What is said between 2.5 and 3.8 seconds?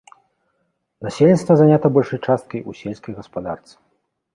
у сельскай гаспадарцы.